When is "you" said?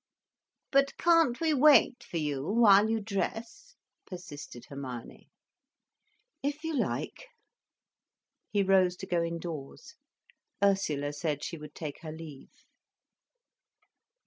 2.17-2.47, 2.89-2.99, 6.63-6.75